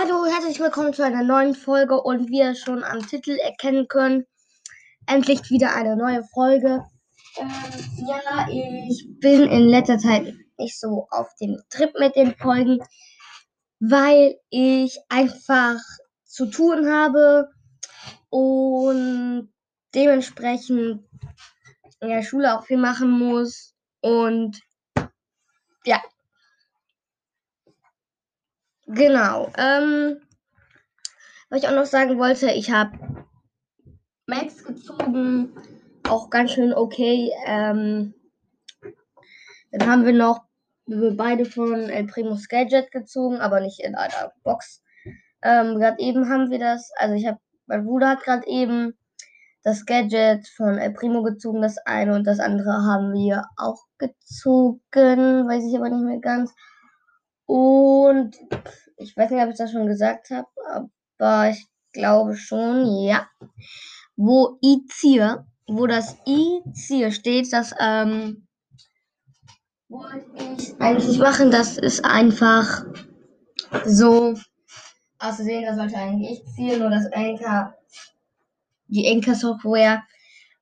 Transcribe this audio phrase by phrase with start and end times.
[0.00, 4.28] Hallo, herzlich willkommen zu einer neuen Folge und wie ihr schon am Titel erkennen könnt,
[5.08, 6.84] endlich wieder eine neue Folge.
[7.36, 7.50] Ähm,
[8.06, 12.78] ja, ich bin in letzter Zeit nicht so auf dem Trip mit den Folgen,
[13.80, 15.80] weil ich einfach
[16.24, 17.48] zu tun habe
[18.30, 19.52] und
[19.96, 21.08] dementsprechend
[22.00, 24.60] in der Schule auch viel machen muss und
[25.84, 26.00] ja,
[28.88, 29.52] Genau.
[29.58, 30.18] Ähm,
[31.50, 32.98] was ich auch noch sagen wollte, ich habe
[34.26, 35.52] Max gezogen.
[36.08, 37.30] Auch ganz schön okay.
[37.46, 38.14] Ähm,
[39.72, 40.40] dann haben wir noch
[40.86, 44.82] beide von El Primo's Gadget gezogen, aber nicht in einer Box.
[45.42, 48.96] Ähm, gerade eben haben wir das, also ich habe, mein Bruder hat gerade eben
[49.62, 55.46] das Gadget von El Primo gezogen, das eine und das andere haben wir auch gezogen,
[55.46, 56.54] weiß ich aber nicht mehr ganz.
[57.48, 58.36] Und
[58.98, 60.46] ich weiß nicht, ob ich das schon gesagt habe,
[61.18, 63.26] aber ich glaube schon, ja.
[64.16, 68.46] Wo I ziehe, wo das I ziehe steht, das ähm,
[69.88, 70.26] wollte
[70.58, 71.50] ich eigentlich machen.
[71.50, 72.84] Das ist einfach
[73.86, 74.34] so
[75.18, 77.74] auszusehen, das sollte eigentlich ich ziehen, nur das Anchor,
[78.88, 80.02] die Anchor Software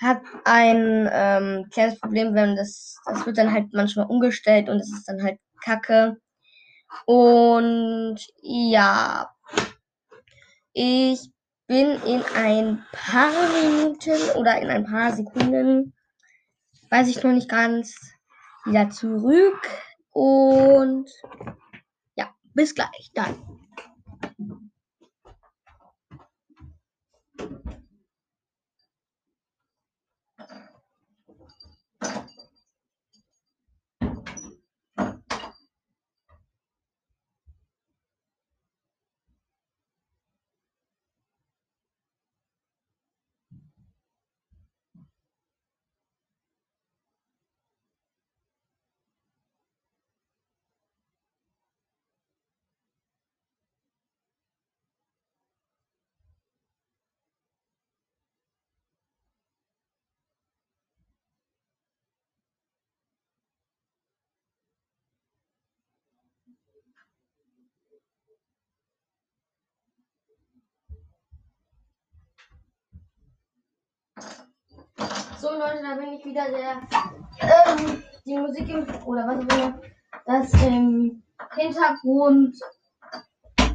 [0.00, 4.90] hat ein ähm, kleines Problem, wenn das, das wird dann halt manchmal umgestellt und es
[4.90, 6.16] ist dann halt kacke.
[7.06, 9.34] Und ja,
[10.72, 11.30] ich
[11.66, 15.94] bin in ein paar Minuten oder in ein paar Sekunden,
[16.90, 17.94] weiß ich noch nicht ganz,
[18.64, 19.68] wieder zurück.
[20.10, 21.08] Und
[22.16, 23.36] ja, bis gleich dann.
[75.60, 76.80] Leute, da bin ich wieder der
[77.42, 79.80] ähm, die Musik im oder was auch immer
[80.24, 81.22] das im
[81.54, 82.56] Hintergrund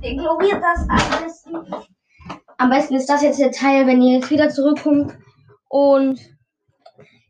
[0.02, 1.86] ignoriert das am besten.
[2.58, 5.16] Am besten ist das jetzt der Teil, wenn ihr jetzt wieder zurückkommt
[5.68, 6.20] und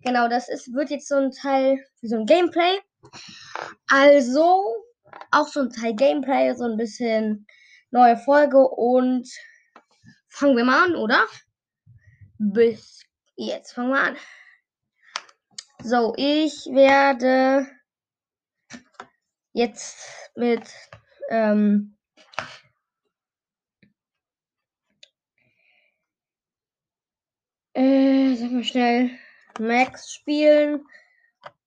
[0.05, 2.79] genau, das ist wird jetzt so ein Teil wie so ein Gameplay.
[3.89, 4.85] Also
[5.31, 7.45] auch so ein Teil Gameplay, so ein bisschen
[7.91, 9.27] neue Folge und
[10.29, 11.25] fangen wir mal an, oder?
[12.37, 13.05] Bis
[13.37, 14.16] Jetzt fangen wir an.
[15.88, 17.68] So, ich werde
[19.53, 20.63] jetzt mit
[21.29, 21.96] ähm,
[27.75, 29.12] äh, sag mal schnell
[29.59, 30.88] Max spielen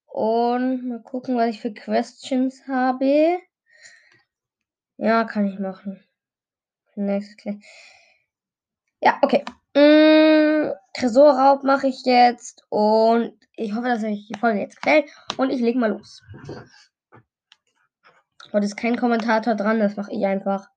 [0.07, 3.39] und mal gucken, was ich für Questions habe.
[4.97, 6.03] Ja, kann ich machen.
[6.97, 7.55] Nächstes
[9.01, 9.45] Ja, okay.
[9.77, 10.28] Mm,
[10.95, 15.61] Tresorraub mache ich jetzt und ich hoffe, dass euch die Folge jetzt gefällt und ich
[15.61, 16.23] lege mal los.
[18.53, 20.69] Heute ist kein Kommentator dran, das mache ich einfach.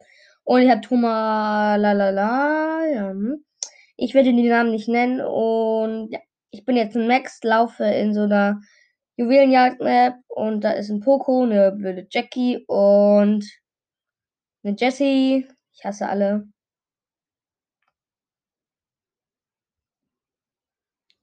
[0.44, 2.86] Und ich habe Thomas lalala.
[2.94, 3.10] Ja.
[3.12, 3.46] Hm.
[3.98, 6.20] Ich werde den Namen nicht nennen und ja,
[6.50, 8.60] ich bin jetzt ein Max, laufe in so einer
[9.18, 13.46] Juwelenjagd-Map und da ist ein Poco, eine blöde Jackie und
[14.64, 15.48] eine Jessie.
[15.74, 16.48] Ich hasse alle.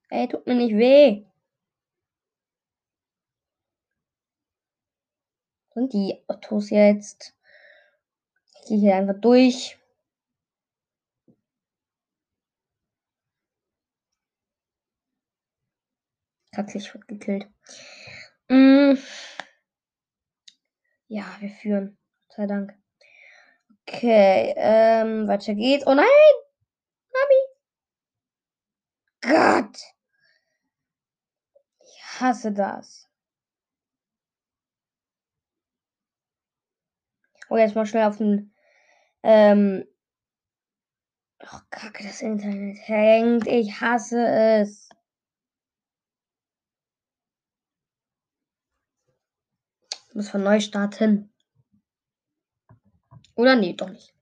[0.09, 1.25] Ey, tut mir nicht weh.
[5.75, 7.35] Und die Autos jetzt.
[8.55, 9.77] Ich gehe hier einfach durch.
[16.51, 17.47] Katzlich wird gekillt.
[18.49, 18.95] Mm.
[21.07, 21.97] Ja, wir führen.
[22.29, 22.73] Sei Dank.
[23.87, 25.85] Okay, ähm, weiter geht's.
[25.87, 26.05] Oh nein!
[27.13, 27.39] Mami!
[29.21, 29.77] Gott!
[32.39, 33.09] Hasse das.
[37.49, 38.53] Oh, jetzt mal schnell auf den.
[39.23, 39.85] Ähm.
[41.41, 43.47] Oh, kacke, das Internet hängt.
[43.47, 44.89] Ich hasse es.
[50.09, 51.33] Ich muss von neu starten.
[53.35, 54.13] Oder nee, doch nicht.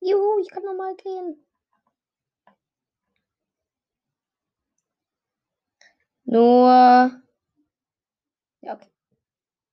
[0.00, 1.44] Juhu, ich kann nochmal gehen.
[6.34, 7.12] Nur.
[8.60, 8.88] Ja, okay.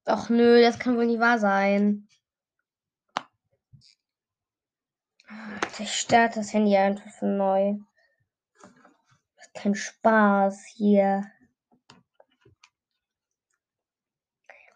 [0.05, 2.07] Ach nö, das kann wohl nicht wahr sein.
[5.79, 7.77] Ich starte das Handy einfach von neu.
[9.55, 11.23] Kein Spaß hier.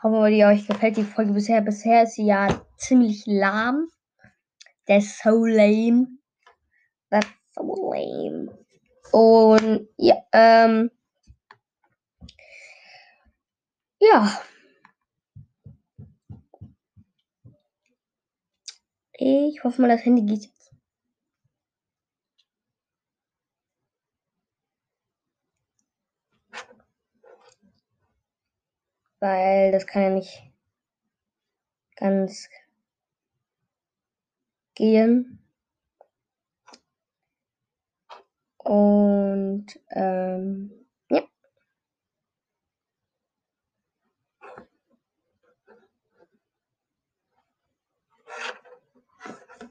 [0.02, 1.62] Hoffen wir, die euch gefällt die Folge bisher.
[1.62, 3.90] Bisher ist sie ja ziemlich lahm.
[4.88, 6.08] Der ist so lame.
[7.12, 8.58] That's so lame.
[9.12, 10.90] Und ja, ähm.
[14.12, 14.42] Ja.
[19.14, 20.72] Ich hoffe mal, das Handy geht jetzt.
[29.20, 30.52] Weil das kann ja nicht
[31.96, 32.50] ganz
[34.76, 35.40] gehen.
[38.58, 40.75] Und ähm,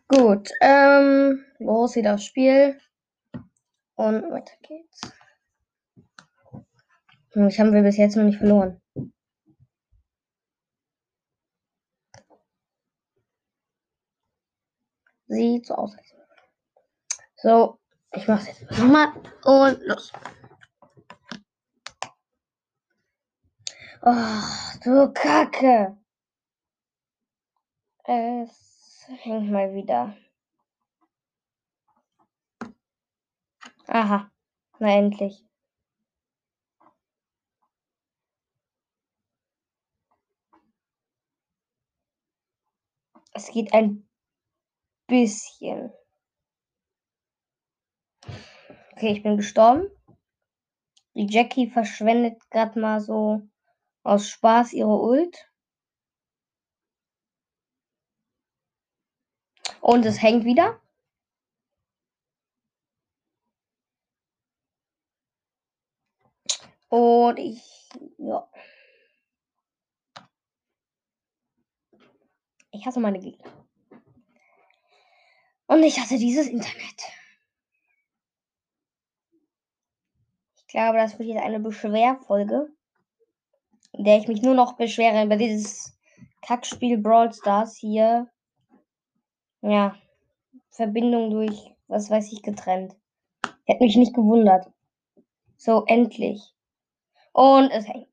[0.09, 2.79] Gut, ähm, los wieder aufs Spiel.
[3.97, 5.01] Und weiter geht's.
[7.35, 8.81] Ich haben wir bis jetzt noch nicht verloren.
[15.27, 15.97] Sieht so aus.
[17.37, 17.81] So,
[18.12, 19.09] ich mach's jetzt nochmal
[19.45, 20.12] und los.
[24.03, 24.43] Oh,
[24.85, 25.97] du Kacke.
[28.05, 28.63] Es
[29.09, 30.17] hängt mal wieder.
[33.87, 34.31] Aha,
[34.79, 35.45] na endlich.
[43.33, 44.09] Es geht ein
[45.06, 45.93] bisschen.
[48.93, 49.91] Okay, ich bin gestorben.
[51.15, 53.43] Die Jackie verschwendet gerade mal so
[54.03, 55.51] aus Spaß ihre Ult.
[59.84, 60.81] Und es hängt wieder.
[66.88, 68.48] Und ich, ja.
[72.70, 73.52] Ich hasse meine Gegner.
[75.66, 77.02] Und ich hasse dieses Internet.
[80.56, 82.75] Ich glaube, das wird jetzt eine Beschwerfolge,
[83.92, 85.94] in der ich mich nur noch beschwere über dieses
[86.40, 88.33] Kackspiel Brawl Stars hier.
[89.64, 89.96] Ja,
[90.70, 92.94] Verbindung durch, was weiß ich, getrennt.
[93.66, 94.70] Hätte mich nicht gewundert.
[95.56, 96.55] So, endlich.
[97.32, 98.08] Und es hängt.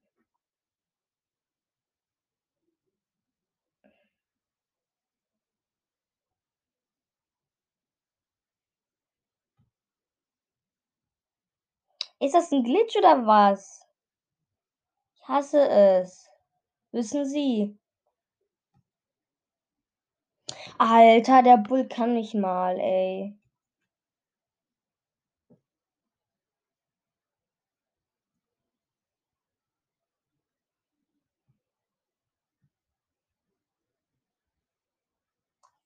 [12.21, 13.85] Ist das ein Glitch oder was?
[15.15, 16.29] Ich hasse es.
[16.91, 17.77] Wissen Sie?
[20.81, 23.37] Alter, der Bull kann nicht mal, ey.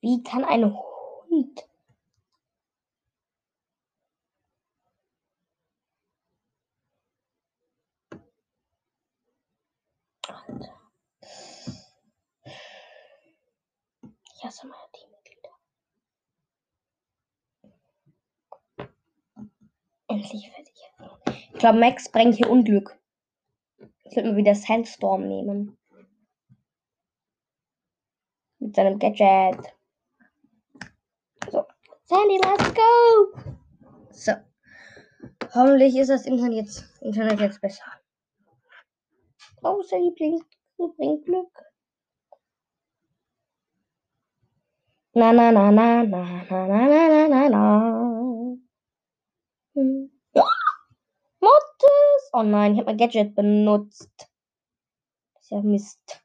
[0.02, 1.68] Wie kann ein Hund
[20.16, 20.74] Endlich fertig.
[21.54, 22.98] Ich glaube, Max bringt hier Unglück.
[24.06, 25.78] Ich würde mal wieder Sandstorm nehmen.
[28.60, 29.76] Mit seinem Gadget.
[31.52, 31.66] So.
[32.06, 33.42] Sandy, let's go!
[34.12, 34.32] So.
[35.54, 37.84] Hoffentlich ist das Internet jetzt, Internet jetzt besser.
[39.64, 40.46] Oh, Sandy bringt,
[40.96, 41.52] bringt Glück.
[45.14, 48.65] Na, na, na, na, na, na, na, na, na, na.
[49.76, 50.08] Hm.
[52.34, 54.30] Oh nein, ich habe mein Gadget benutzt.
[55.40, 56.22] Ist ja Mist.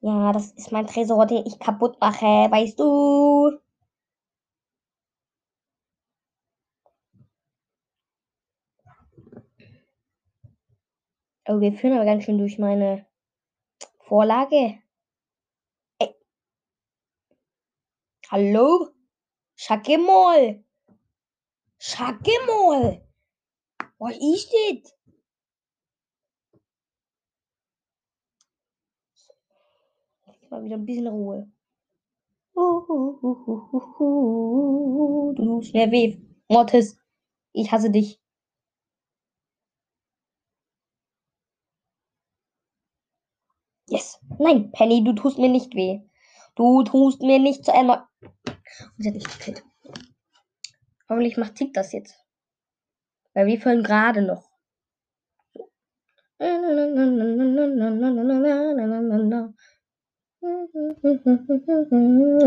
[0.00, 3.58] Ja, das ist mein Tresor, den ich kaputt mache, weißt du?
[11.48, 13.04] Oh, wir führen aber ganz schön durch meine
[14.00, 14.78] Vorlage.
[16.00, 16.14] Ey.
[18.30, 18.94] Hallo?
[19.56, 20.64] Schacke mal.
[21.78, 23.02] Schacke mal.
[23.98, 24.94] Was ist das?
[30.50, 31.50] Mal wieder ein bisschen Ruhe.
[35.36, 36.18] Du mir weh.
[36.48, 36.98] Mortis,
[37.52, 38.18] ich hasse dich.
[43.88, 44.18] Yes.
[44.38, 46.00] Nein, Penny, du tust mir nicht weh.
[46.54, 48.06] Du tust mir nicht zu einmal.
[48.46, 48.58] Und
[48.98, 49.64] sie hat nicht gekillt.
[51.08, 52.16] Hoffentlich macht Tick das jetzt.
[53.34, 54.50] Weil wir fallen gerade noch.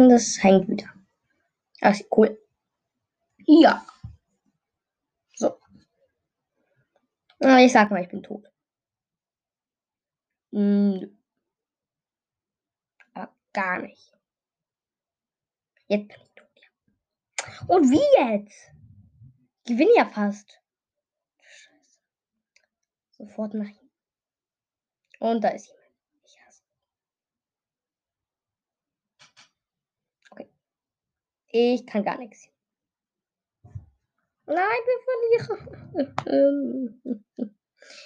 [0.10, 0.94] Das hängt wieder.
[1.82, 2.38] Ach, cool.
[3.46, 3.86] Ja.
[5.36, 5.60] So.
[7.40, 8.48] Ich sag mal, ich bin tot.
[10.52, 11.10] Nö.
[13.54, 14.14] Gar nicht.
[15.88, 16.31] Jetzt bin ich.
[17.68, 18.72] Und wie jetzt?
[19.64, 20.60] Ich gewinne ja fast.
[21.42, 22.00] Scheiße.
[23.12, 23.90] Sofort nach ihm.
[25.20, 25.86] Und da ist jemand.
[26.24, 26.64] Ich hasse.
[30.32, 30.50] Okay.
[31.48, 32.48] Ich kann gar nichts.
[34.46, 37.24] Nein, wir verlieren.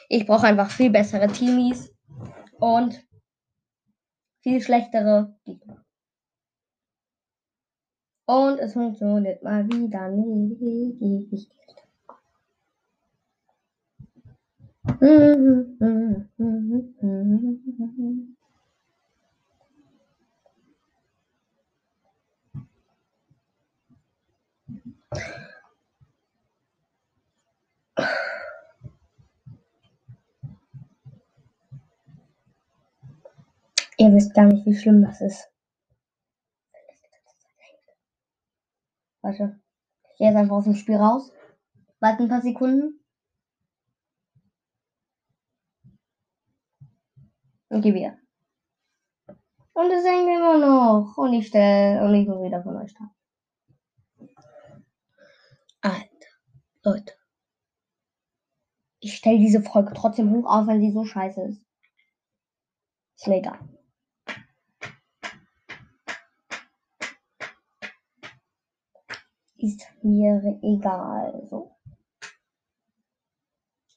[0.10, 1.94] Ich brauche einfach viel bessere Teamies.
[2.60, 3.06] Und
[4.42, 5.85] viel schlechtere Gegner.
[8.28, 10.62] Und es funktioniert mal wieder nicht.
[33.98, 35.55] Ihr wisst gar nicht, wie schlimm das ist.
[39.26, 39.60] Warte.
[40.12, 41.32] Ich gehe jetzt einfach aus dem Spiel raus.
[42.00, 43.04] Warte ein paar Sekunden.
[47.70, 48.20] Und geh wieder.
[49.74, 51.18] Und es hängt immer noch.
[51.18, 52.06] Und ich stelle.
[52.06, 53.16] Und ich muss wieder von euch starten.
[55.82, 56.30] Alter.
[56.84, 57.14] Leute.
[59.00, 61.66] Ich stelle diese Folge trotzdem hoch, auch wenn sie so scheiße ist.
[63.16, 63.60] Ist mir egal.
[69.58, 71.48] Ist mir egal.
[71.50, 71.72] So.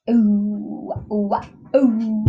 [0.07, 1.41] Oh, oh,
[1.75, 2.25] oh.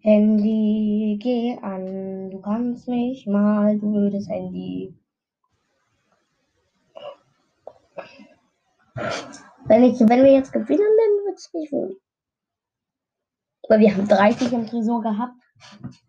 [0.00, 4.94] Handy, geh an, du kannst mich mal, du blödes Handy.
[9.64, 12.00] Wenn, ich, wenn wir jetzt gewinnen, dann wird es nicht wohl.
[13.68, 15.34] Weil wir haben 30 im Tresor gehabt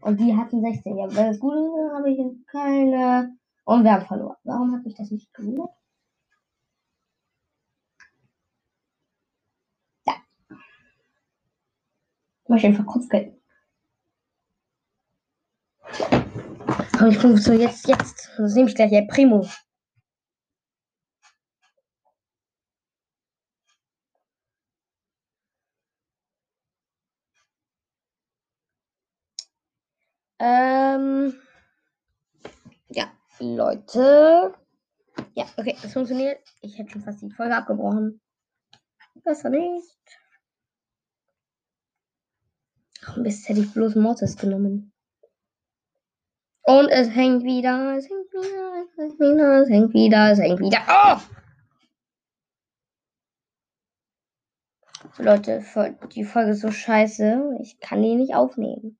[0.01, 0.97] und die hatten 16.
[0.97, 4.37] Ja, weil das Gute ist, habe ich keine und wir haben verloren.
[4.43, 5.69] Warum hat mich das nicht gewundert?
[10.05, 10.15] Ja.
[12.43, 13.37] Ich möchte einfach Kopfgeld.
[16.97, 18.29] Komm, ich komme so jetzt, jetzt.
[18.37, 19.47] Das nehme ich gleich, ja, Primo.
[30.39, 31.33] Ähm,
[32.89, 33.11] ja.
[33.39, 34.53] Leute.
[35.33, 36.39] Ja, okay, es funktioniert.
[36.61, 38.21] Ich hätte schon fast die Folge abgebrochen.
[39.23, 39.97] Besser nicht.
[43.05, 44.93] Ach, Mist, hätte ich bloß Mortis genommen.
[46.63, 50.59] Und es hängt wieder, es hängt wieder, es hängt wieder, es hängt wieder, es hängt
[50.59, 50.85] wieder.
[50.89, 51.17] Oh!
[55.19, 55.63] Leute,
[56.11, 57.57] die Folge ist so scheiße.
[57.61, 58.99] Ich kann die nicht aufnehmen.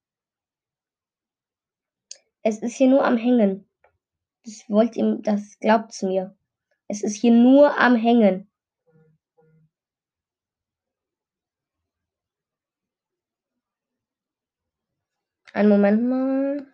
[2.42, 3.70] Es ist hier nur am Hängen.
[4.48, 6.34] Das wollt ihr, das glaubt's mir.
[6.88, 8.50] Es ist hier nur am Hängen.
[15.52, 16.66] Einen Moment mal.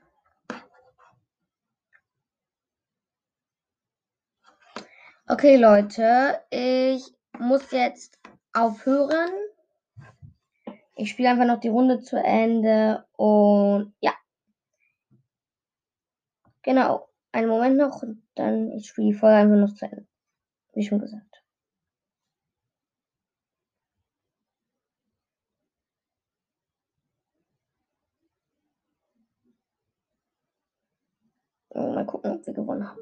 [5.28, 8.20] Okay, Leute, ich muss jetzt
[8.54, 9.32] aufhören.
[10.96, 14.14] Ich spiele einfach noch die Runde zu Ende und ja.
[16.62, 20.06] Genau einen Moment noch und dann ich spiele die Folge einfach noch zu Ende.
[20.74, 21.44] Wie schon gesagt.
[31.74, 33.00] Mal gucken, ob wir gewonnen haben.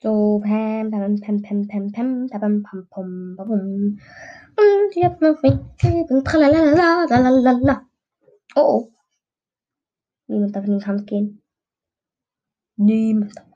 [0.00, 0.40] So,
[0.90, 3.98] pam pam pam pam pam pam pam pam pam mm, pam
[4.58, 7.86] und ich hab noch Leben, tralalala, lalalala.
[8.56, 8.92] Oh oh.
[10.26, 11.42] Niemand darf in den Kampf gehen.
[12.76, 13.46] Niemand darf.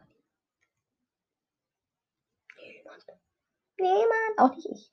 [2.57, 3.05] Niemand.
[3.79, 4.93] Niemand, auch nicht ich.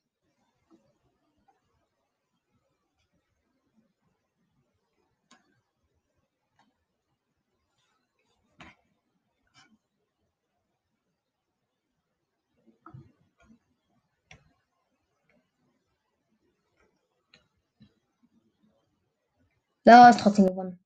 [19.90, 20.78] Ja, ist trotzdem gewonnen.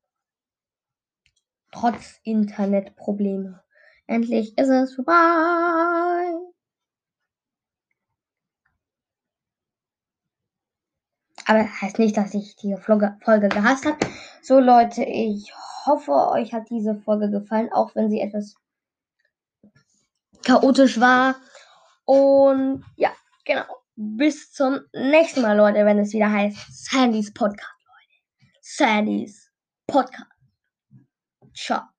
[1.73, 3.61] Trotz Internetprobleme.
[4.07, 5.13] Endlich ist es vorbei.
[11.45, 13.17] Aber heißt nicht, dass ich die Folge
[13.49, 13.97] gehasst habe.
[14.41, 15.53] So Leute, ich
[15.85, 18.55] hoffe, euch hat diese Folge gefallen, auch wenn sie etwas
[20.45, 21.35] chaotisch war.
[22.05, 23.11] Und ja,
[23.43, 23.65] genau.
[23.97, 27.72] Bis zum nächsten Mal, Leute, wenn es wieder heißt Sandys Podcast.
[28.75, 29.51] Sandys
[29.87, 30.33] Podcast.
[31.53, 31.92] Ciao.